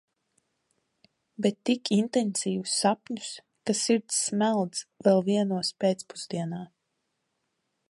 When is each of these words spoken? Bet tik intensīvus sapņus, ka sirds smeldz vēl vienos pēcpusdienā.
Bet 1.45 1.59
tik 1.69 1.91
intensīvus 1.97 2.73
sapņus, 2.85 3.29
ka 3.69 3.77
sirds 3.81 4.23
smeldz 4.31 4.83
vēl 5.09 5.23
vienos 5.31 5.73
pēcpusdienā. 5.85 6.63